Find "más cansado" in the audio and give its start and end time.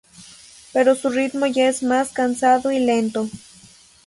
1.83-2.71